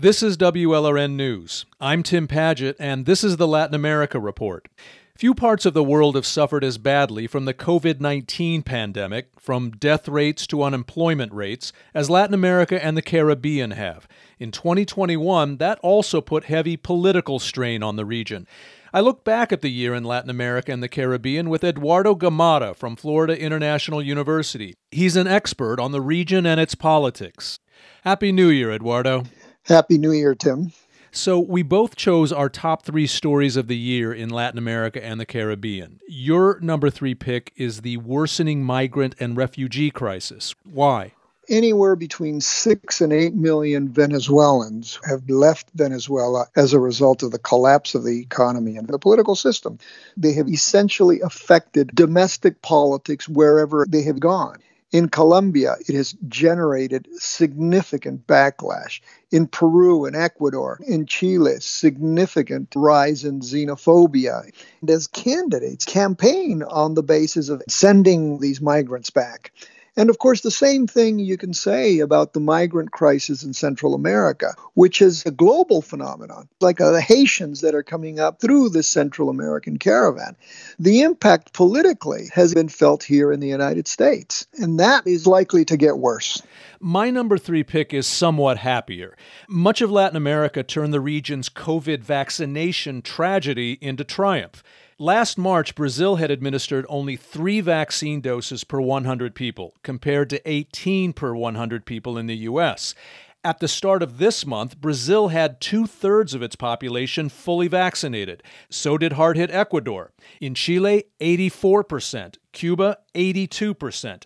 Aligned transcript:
This 0.00 0.22
is 0.22 0.36
WLRN 0.36 1.14
News. 1.16 1.66
I'm 1.80 2.04
Tim 2.04 2.28
Padgett, 2.28 2.76
and 2.78 3.04
this 3.04 3.24
is 3.24 3.36
the 3.36 3.48
Latin 3.48 3.74
America 3.74 4.20
Report. 4.20 4.68
Few 5.16 5.34
parts 5.34 5.66
of 5.66 5.74
the 5.74 5.82
world 5.82 6.14
have 6.14 6.24
suffered 6.24 6.62
as 6.62 6.78
badly 6.78 7.26
from 7.26 7.46
the 7.46 7.52
COVID 7.52 7.98
19 7.98 8.62
pandemic, 8.62 9.30
from 9.40 9.72
death 9.72 10.06
rates 10.06 10.46
to 10.46 10.62
unemployment 10.62 11.32
rates, 11.32 11.72
as 11.94 12.08
Latin 12.08 12.32
America 12.32 12.80
and 12.80 12.96
the 12.96 13.02
Caribbean 13.02 13.72
have. 13.72 14.06
In 14.38 14.52
2021, 14.52 15.56
that 15.56 15.80
also 15.80 16.20
put 16.20 16.44
heavy 16.44 16.76
political 16.76 17.40
strain 17.40 17.82
on 17.82 17.96
the 17.96 18.04
region. 18.04 18.46
I 18.94 19.00
look 19.00 19.24
back 19.24 19.50
at 19.50 19.62
the 19.62 19.68
year 19.68 19.96
in 19.96 20.04
Latin 20.04 20.30
America 20.30 20.70
and 20.70 20.80
the 20.80 20.88
Caribbean 20.88 21.50
with 21.50 21.64
Eduardo 21.64 22.14
Gamarra 22.14 22.76
from 22.76 22.94
Florida 22.94 23.36
International 23.36 24.00
University. 24.00 24.76
He's 24.92 25.16
an 25.16 25.26
expert 25.26 25.80
on 25.80 25.90
the 25.90 26.00
region 26.00 26.46
and 26.46 26.60
its 26.60 26.76
politics. 26.76 27.58
Happy 28.04 28.30
New 28.30 28.48
Year, 28.48 28.70
Eduardo. 28.70 29.24
Happy 29.68 29.98
New 29.98 30.12
Year, 30.12 30.34
Tim. 30.34 30.72
So, 31.10 31.38
we 31.38 31.62
both 31.62 31.94
chose 31.94 32.32
our 32.32 32.48
top 32.48 32.86
three 32.86 33.06
stories 33.06 33.54
of 33.54 33.66
the 33.66 33.76
year 33.76 34.14
in 34.14 34.30
Latin 34.30 34.56
America 34.56 35.04
and 35.04 35.20
the 35.20 35.26
Caribbean. 35.26 36.00
Your 36.08 36.58
number 36.60 36.88
three 36.88 37.14
pick 37.14 37.52
is 37.54 37.82
the 37.82 37.98
worsening 37.98 38.62
migrant 38.64 39.14
and 39.20 39.36
refugee 39.36 39.90
crisis. 39.90 40.54
Why? 40.64 41.12
Anywhere 41.50 41.96
between 41.96 42.40
six 42.40 43.02
and 43.02 43.12
eight 43.12 43.34
million 43.34 43.90
Venezuelans 43.90 44.98
have 45.06 45.28
left 45.28 45.68
Venezuela 45.74 46.46
as 46.56 46.72
a 46.72 46.80
result 46.80 47.22
of 47.22 47.30
the 47.30 47.38
collapse 47.38 47.94
of 47.94 48.04
the 48.04 48.20
economy 48.20 48.78
and 48.78 48.88
the 48.88 48.98
political 48.98 49.36
system. 49.36 49.78
They 50.16 50.32
have 50.32 50.48
essentially 50.48 51.20
affected 51.20 51.90
domestic 51.94 52.62
politics 52.62 53.28
wherever 53.28 53.84
they 53.86 54.02
have 54.02 54.20
gone. 54.20 54.58
In 54.90 55.10
Colombia, 55.10 55.76
it 55.86 55.94
has 55.94 56.14
generated 56.28 57.08
significant 57.18 58.26
backlash. 58.26 59.00
In 59.30 59.46
Peru 59.46 60.06
and 60.06 60.16
Ecuador, 60.16 60.80
in 60.86 61.04
Chile, 61.04 61.56
significant 61.60 62.72
rise 62.74 63.22
in 63.22 63.40
xenophobia. 63.40 64.50
And 64.80 64.90
as 64.90 65.06
candidates 65.06 65.84
campaign 65.84 66.62
on 66.62 66.94
the 66.94 67.02
basis 67.02 67.50
of 67.50 67.62
sending 67.68 68.38
these 68.38 68.62
migrants 68.62 69.10
back. 69.10 69.52
And 69.98 70.10
of 70.10 70.18
course, 70.18 70.42
the 70.42 70.52
same 70.52 70.86
thing 70.86 71.18
you 71.18 71.36
can 71.36 71.52
say 71.52 71.98
about 71.98 72.32
the 72.32 72.38
migrant 72.38 72.92
crisis 72.92 73.42
in 73.42 73.52
Central 73.52 73.96
America, 73.96 74.54
which 74.74 75.02
is 75.02 75.26
a 75.26 75.32
global 75.32 75.82
phenomenon, 75.82 76.48
like 76.60 76.80
uh, 76.80 76.92
the 76.92 77.00
Haitians 77.00 77.62
that 77.62 77.74
are 77.74 77.82
coming 77.82 78.20
up 78.20 78.40
through 78.40 78.68
the 78.68 78.84
Central 78.84 79.28
American 79.28 79.76
caravan. 79.76 80.36
The 80.78 81.00
impact 81.00 81.52
politically 81.52 82.28
has 82.32 82.54
been 82.54 82.68
felt 82.68 83.02
here 83.02 83.32
in 83.32 83.40
the 83.40 83.48
United 83.48 83.88
States, 83.88 84.46
and 84.54 84.78
that 84.78 85.04
is 85.04 85.26
likely 85.26 85.64
to 85.64 85.76
get 85.76 85.98
worse. 85.98 86.40
My 86.78 87.10
number 87.10 87.36
three 87.36 87.64
pick 87.64 87.92
is 87.92 88.06
somewhat 88.06 88.58
happier. 88.58 89.16
Much 89.48 89.80
of 89.80 89.90
Latin 89.90 90.16
America 90.16 90.62
turned 90.62 90.94
the 90.94 91.00
region's 91.00 91.48
COVID 91.48 92.04
vaccination 92.04 93.02
tragedy 93.02 93.78
into 93.80 94.04
triumph. 94.04 94.62
Last 95.00 95.38
March, 95.38 95.76
Brazil 95.76 96.16
had 96.16 96.32
administered 96.32 96.84
only 96.88 97.14
three 97.14 97.60
vaccine 97.60 98.20
doses 98.20 98.64
per 98.64 98.80
100 98.80 99.32
people, 99.32 99.74
compared 99.84 100.28
to 100.30 100.42
18 100.44 101.12
per 101.12 101.36
100 101.36 101.86
people 101.86 102.18
in 102.18 102.26
the 102.26 102.38
U.S. 102.38 102.96
At 103.44 103.60
the 103.60 103.68
start 103.68 104.02
of 104.02 104.18
this 104.18 104.44
month, 104.44 104.80
Brazil 104.80 105.28
had 105.28 105.60
two 105.60 105.86
thirds 105.86 106.34
of 106.34 106.42
its 106.42 106.56
population 106.56 107.28
fully 107.28 107.68
vaccinated. 107.68 108.42
So 108.70 108.98
did 108.98 109.12
hard 109.12 109.36
hit 109.36 109.52
Ecuador. 109.52 110.10
In 110.40 110.56
Chile, 110.56 111.04
84%. 111.20 112.38
Cuba, 112.50 112.98
82%. 113.14 114.24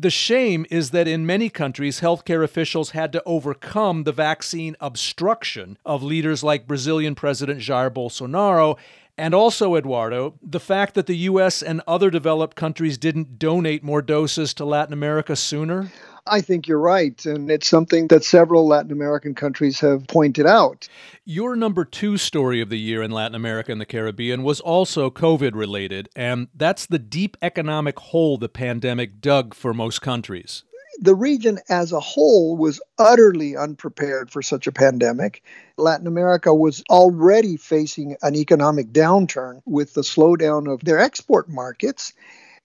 The 0.00 0.10
shame 0.10 0.64
is 0.70 0.90
that 0.90 1.08
in 1.08 1.26
many 1.26 1.50
countries, 1.50 2.00
healthcare 2.00 2.44
officials 2.44 2.90
had 2.90 3.12
to 3.12 3.22
overcome 3.26 4.04
the 4.04 4.12
vaccine 4.12 4.76
obstruction 4.80 5.76
of 5.84 6.04
leaders 6.04 6.44
like 6.44 6.68
Brazilian 6.68 7.16
President 7.16 7.60
Jair 7.60 7.90
Bolsonaro 7.90 8.78
and 9.18 9.34
also, 9.34 9.74
Eduardo, 9.74 10.34
the 10.40 10.60
fact 10.60 10.94
that 10.94 11.06
the 11.06 11.16
U.S. 11.16 11.60
and 11.60 11.82
other 11.88 12.08
developed 12.08 12.54
countries 12.56 12.96
didn't 12.96 13.40
donate 13.40 13.82
more 13.82 14.00
doses 14.00 14.54
to 14.54 14.64
Latin 14.64 14.92
America 14.92 15.34
sooner? 15.34 15.90
I 16.30 16.40
think 16.40 16.68
you're 16.68 16.78
right. 16.78 17.24
And 17.26 17.50
it's 17.50 17.68
something 17.68 18.08
that 18.08 18.24
several 18.24 18.66
Latin 18.66 18.92
American 18.92 19.34
countries 19.34 19.80
have 19.80 20.06
pointed 20.06 20.46
out. 20.46 20.88
Your 21.24 21.56
number 21.56 21.84
two 21.84 22.16
story 22.16 22.60
of 22.60 22.70
the 22.70 22.78
year 22.78 23.02
in 23.02 23.10
Latin 23.10 23.34
America 23.34 23.72
and 23.72 23.80
the 23.80 23.86
Caribbean 23.86 24.42
was 24.42 24.60
also 24.60 25.10
COVID 25.10 25.54
related, 25.54 26.08
and 26.16 26.48
that's 26.54 26.86
the 26.86 26.98
deep 26.98 27.36
economic 27.42 27.98
hole 27.98 28.38
the 28.38 28.48
pandemic 28.48 29.20
dug 29.20 29.54
for 29.54 29.74
most 29.74 30.00
countries 30.00 30.64
the 31.00 31.14
region 31.14 31.58
as 31.68 31.92
a 31.92 32.00
whole 32.00 32.56
was 32.56 32.80
utterly 32.98 33.56
unprepared 33.56 34.30
for 34.30 34.42
such 34.42 34.66
a 34.66 34.72
pandemic. 34.72 35.42
Latin 35.76 36.06
America 36.06 36.52
was 36.52 36.82
already 36.90 37.56
facing 37.56 38.16
an 38.22 38.34
economic 38.34 38.92
downturn 38.92 39.60
with 39.64 39.94
the 39.94 40.00
slowdown 40.00 40.72
of 40.72 40.80
their 40.84 40.98
export 40.98 41.48
markets. 41.48 42.12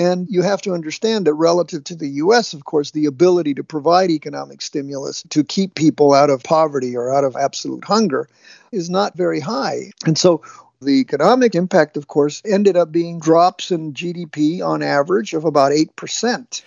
And 0.00 0.26
you 0.30 0.40
have 0.40 0.62
to 0.62 0.72
understand 0.72 1.26
that 1.26 1.34
relative 1.34 1.84
to 1.84 1.94
the 1.94 2.08
US, 2.08 2.54
of 2.54 2.64
course, 2.64 2.90
the 2.90 3.04
ability 3.04 3.52
to 3.52 3.62
provide 3.62 4.08
economic 4.08 4.62
stimulus 4.62 5.22
to 5.28 5.44
keep 5.44 5.74
people 5.74 6.14
out 6.14 6.30
of 6.30 6.42
poverty 6.42 6.96
or 6.96 7.14
out 7.14 7.22
of 7.22 7.36
absolute 7.36 7.84
hunger 7.84 8.26
is 8.72 8.88
not 8.88 9.14
very 9.14 9.40
high. 9.40 9.90
And 10.06 10.16
so 10.16 10.40
the 10.80 11.00
economic 11.00 11.54
impact, 11.54 11.98
of 11.98 12.08
course, 12.08 12.40
ended 12.46 12.78
up 12.78 12.90
being 12.90 13.20
drops 13.20 13.70
in 13.70 13.92
GDP 13.92 14.66
on 14.66 14.82
average 14.82 15.34
of 15.34 15.44
about 15.44 15.72
8%. 15.72 16.62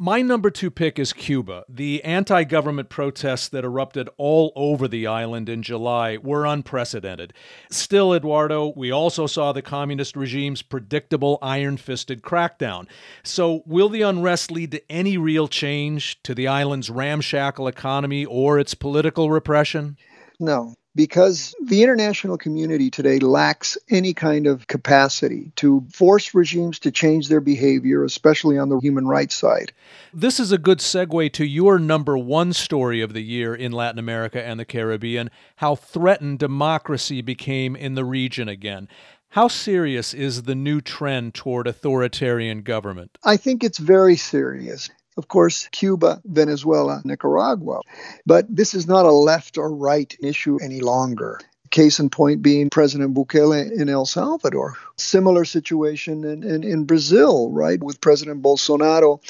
My 0.00 0.22
number 0.22 0.48
two 0.48 0.70
pick 0.70 0.96
is 0.96 1.12
Cuba. 1.12 1.64
The 1.68 2.04
anti 2.04 2.44
government 2.44 2.88
protests 2.88 3.48
that 3.48 3.64
erupted 3.64 4.08
all 4.16 4.52
over 4.54 4.86
the 4.86 5.08
island 5.08 5.48
in 5.48 5.60
July 5.60 6.18
were 6.18 6.46
unprecedented. 6.46 7.34
Still, 7.68 8.14
Eduardo, 8.14 8.72
we 8.76 8.92
also 8.92 9.26
saw 9.26 9.50
the 9.50 9.60
communist 9.60 10.14
regime's 10.14 10.62
predictable 10.62 11.36
iron 11.42 11.78
fisted 11.78 12.22
crackdown. 12.22 12.86
So, 13.24 13.64
will 13.66 13.88
the 13.88 14.02
unrest 14.02 14.52
lead 14.52 14.70
to 14.70 14.88
any 14.88 15.18
real 15.18 15.48
change 15.48 16.22
to 16.22 16.32
the 16.32 16.46
island's 16.46 16.90
ramshackle 16.90 17.66
economy 17.66 18.24
or 18.24 18.60
its 18.60 18.74
political 18.74 19.32
repression? 19.32 19.96
No 20.38 20.74
because 20.98 21.54
the 21.62 21.84
international 21.84 22.36
community 22.36 22.90
today 22.90 23.20
lacks 23.20 23.78
any 23.88 24.12
kind 24.12 24.48
of 24.48 24.66
capacity 24.66 25.52
to 25.54 25.86
force 25.92 26.34
regimes 26.34 26.80
to 26.80 26.90
change 26.90 27.28
their 27.28 27.40
behavior, 27.40 28.02
especially 28.02 28.58
on 28.58 28.68
the 28.68 28.80
human 28.80 29.06
rights 29.06 29.36
side. 29.36 29.72
This 30.12 30.40
is 30.40 30.50
a 30.50 30.58
good 30.58 30.78
segue 30.78 31.32
to 31.34 31.46
your 31.46 31.78
number 31.78 32.18
one 32.18 32.52
story 32.52 33.00
of 33.00 33.12
the 33.12 33.22
year 33.22 33.54
in 33.54 33.70
Latin 33.70 34.00
America 34.00 34.44
and 34.44 34.58
the 34.58 34.64
Caribbean 34.64 35.30
how 35.56 35.76
threatened 35.76 36.40
democracy 36.40 37.22
became 37.22 37.76
in 37.76 37.94
the 37.94 38.04
region 38.04 38.48
again. 38.48 38.88
How 39.28 39.46
serious 39.46 40.12
is 40.12 40.42
the 40.42 40.56
new 40.56 40.80
trend 40.80 41.32
toward 41.32 41.68
authoritarian 41.68 42.62
government? 42.62 43.18
I 43.22 43.36
think 43.36 43.62
it's 43.62 43.78
very 43.78 44.16
serious 44.16 44.90
of 45.18 45.26
course, 45.26 45.68
Cuba, 45.72 46.22
Venezuela, 46.24 47.02
Nicaragua. 47.04 47.80
But 48.24 48.46
this 48.48 48.72
is 48.72 48.86
not 48.86 49.04
a 49.04 49.10
left 49.10 49.58
or 49.58 49.74
right 49.74 50.16
issue 50.22 50.58
any 50.62 50.80
longer. 50.80 51.40
Case 51.70 51.98
in 51.98 52.08
point 52.08 52.40
being 52.40 52.70
President 52.70 53.14
Bukele 53.14 53.70
in 53.70 53.90
El 53.90 54.06
Salvador. 54.06 54.74
Similar 54.96 55.44
situation 55.44 56.24
in, 56.24 56.42
in, 56.42 56.64
in 56.64 56.84
Brazil, 56.84 57.50
right, 57.50 57.82
with 57.82 58.00
President 58.00 58.42
Bolsonaro. 58.42 59.20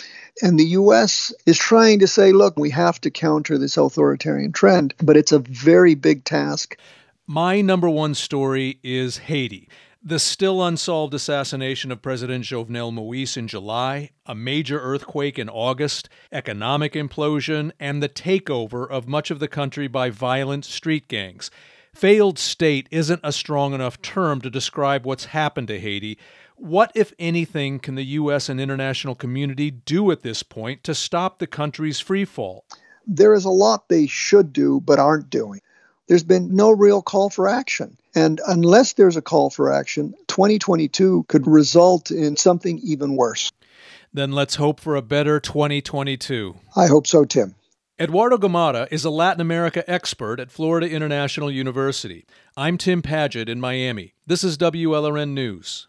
And 0.41 0.60
the 0.60 0.66
U.S. 0.66 1.32
is 1.47 1.59
trying 1.59 1.99
to 2.00 2.06
say, 2.06 2.32
look, 2.32 2.56
we 2.56 2.70
have 2.70 3.00
to 3.00 3.10
counter 3.10 3.59
this 3.59 3.76
authoritarian 3.76 4.53
trend, 4.53 4.94
but 5.03 5.16
it's 5.16 5.32
a 5.32 5.41
very 5.41 5.97
big 5.97 6.22
task. 6.22 6.78
My 7.26 7.60
number 7.60 7.91
one 7.91 8.15
story 8.15 8.78
is 8.84 9.19
Haiti. 9.19 9.69
The 10.03 10.20
still 10.20 10.64
unsolved 10.64 11.12
assassination 11.12 11.91
of 11.91 12.03
President 12.03 12.44
Jovenel 12.44 12.92
Moise 12.92 13.36
in 13.36 13.48
July, 13.48 14.10
a 14.26 14.34
major 14.34 14.78
earthquake 14.78 15.41
in 15.41 15.48
August, 15.48 16.09
economic 16.31 16.92
implosion, 16.92 17.72
and 17.81 18.00
the 18.00 18.08
takeover 18.08 18.88
of 18.88 19.08
much 19.08 19.32
of 19.32 19.41
the 19.41 19.48
country 19.48 19.88
by 19.88 20.10
violent 20.10 20.64
street 20.64 21.08
gangs. 21.08 21.50
Failed 21.93 22.38
state 22.38 22.87
isn't 22.93 23.20
a 23.25 23.32
strong 23.32 23.75
enough 23.75 24.00
term 24.00 24.40
to 24.43 24.50
describe 24.50 25.05
what's 25.05 25.25
happened 25.26 25.67
to 25.67 25.81
Haiti. 25.81 26.17
What, 26.55 26.93
if 26.94 27.12
anything, 27.19 27.81
can 27.81 27.96
the 27.96 28.05
U.S. 28.05 28.49
and 28.49 28.61
international 28.61 29.17
community 29.17 29.73
do 29.73 30.12
at 30.12 30.23
this 30.23 30.44
point 30.44 30.84
to 30.84 30.94
stop 30.94 31.40
the 31.40 31.49
country's 31.49 32.00
freefall? 32.00 32.61
There 33.05 33.34
is 33.34 33.44
a 33.44 33.50
lot 33.50 33.88
they 33.88 34.06
should 34.06 34.52
do 34.52 34.81
but 34.81 35.00
aren't 35.00 35.28
doing 35.28 35.61
there's 36.08 36.25
been 36.25 36.55
no 36.55 36.70
real 36.70 37.02
call 37.02 37.31
for 37.31 37.49
action. 37.49 37.96
And 38.19 38.41
unless 38.49 38.94
there's 38.94 39.17
a 39.17 39.23
call 39.23 39.49
for 39.49 39.73
action, 39.73 40.12
2022 40.26 41.26
could 41.29 41.47
result 41.47 42.11
in 42.11 42.37
something 42.37 42.81
even 42.82 43.15
worse. 43.15 43.53
Then 44.12 44.32
let's 44.32 44.56
hope 44.56 44.81
for 44.81 44.97
a 44.97 45.03
better 45.03 45.38
2022. 45.38 46.56
I 46.75 46.88
hope 46.88 47.06
so, 47.06 47.25
Tim. 47.25 47.55
Eduardo 48.00 48.37
Gamarra 48.37 48.88
is 48.91 49.05
a 49.05 49.11
Latin 49.11 49.41
America 49.41 49.88
expert 49.88 50.41
at 50.41 50.50
Florida 50.50 50.91
International 50.91 51.49
University. 51.49 52.26
I'm 52.56 52.76
Tim 52.76 53.03
Padgett 53.03 53.49
in 53.49 53.61
Miami. 53.61 54.15
This 54.26 54.43
is 54.43 54.59
WLRN 54.59 55.29
News. 55.29 55.87